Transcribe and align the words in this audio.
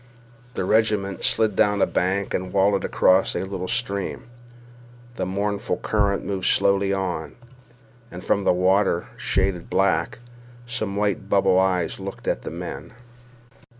The 0.55 0.65
regiment 0.65 1.23
slid 1.23 1.55
down 1.55 1.79
a 1.79 1.85
bank 1.85 2.33
and 2.33 2.51
wallowed 2.51 2.83
across 2.83 3.35
a 3.35 3.43
little 3.43 3.67
stream. 3.67 4.23
The 5.15 5.27
mournful 5.27 5.77
current 5.77 6.25
moved 6.25 6.47
slowly 6.47 6.91
on, 6.91 7.35
and 8.09 8.25
from 8.25 8.43
the 8.43 8.51
water, 8.51 9.09
shaded 9.15 9.69
black, 9.69 10.17
some 10.65 10.95
white 10.95 11.29
bubble 11.29 11.59
eyes 11.59 11.99
looked 11.99 12.27
at 12.27 12.41
the 12.41 12.49
men. 12.49 12.93